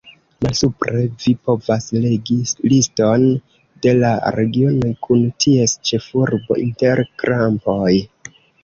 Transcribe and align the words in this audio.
Malsupre 0.43 1.03
vi 1.25 1.33
povas 1.49 1.85
legi 2.05 2.39
liston 2.73 3.27
de 3.85 3.95
la 4.01 4.15
regionoj, 4.39 4.93
kun 5.07 5.25
ties 5.47 5.79
ĉefurbo 5.91 6.63
inter 6.69 7.09
krampoj. 7.23 7.97